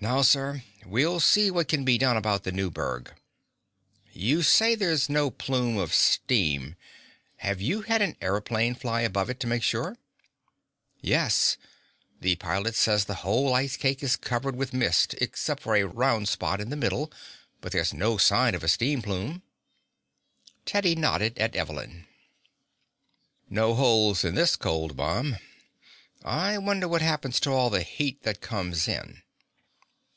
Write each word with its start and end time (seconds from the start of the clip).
"Now, 0.00 0.22
sir, 0.22 0.62
we'll 0.86 1.18
see 1.18 1.50
what 1.50 1.66
can 1.66 1.84
be 1.84 1.98
done 1.98 2.16
about 2.16 2.44
the 2.44 2.52
new 2.52 2.70
berg. 2.70 3.12
You 4.12 4.42
say 4.44 4.76
there's 4.76 5.08
no 5.08 5.28
plume 5.28 5.76
of 5.76 5.92
steam. 5.92 6.76
Have 7.38 7.60
you 7.60 7.80
had 7.82 8.00
an 8.00 8.14
aëroplane 8.22 8.78
fly 8.80 9.00
above 9.00 9.28
it 9.28 9.40
to 9.40 9.48
make 9.48 9.64
sure?" 9.64 9.96
"Yes. 11.00 11.56
The 12.20 12.36
pilot 12.36 12.76
says 12.76 13.06
the 13.06 13.26
whole 13.26 13.52
ice 13.52 13.76
cake 13.76 14.00
is 14.00 14.14
covered 14.14 14.54
with 14.54 14.72
mist, 14.72 15.16
except 15.20 15.62
for 15.64 15.74
a 15.74 15.82
round 15.88 16.28
spot 16.28 16.60
in 16.60 16.70
the 16.70 16.76
middle, 16.76 17.10
but 17.60 17.72
there's 17.72 17.92
no 17.92 18.18
sign 18.18 18.54
of 18.54 18.62
a 18.62 18.68
steam 18.68 19.02
plume." 19.02 19.42
Teddy 20.64 20.94
nodded 20.94 21.36
at 21.38 21.56
Evelyn. 21.56 22.06
"No 23.50 23.74
holes 23.74 24.22
in 24.22 24.36
this 24.36 24.54
cold 24.54 24.96
bomb. 24.96 25.38
I 26.24 26.56
wonder 26.56 26.86
what 26.86 27.02
happens 27.02 27.40
to 27.40 27.50
all 27.50 27.68
the 27.68 27.82
heat 27.82 28.22
that 28.22 28.40
comes 28.40 28.86
in?" 28.86 29.22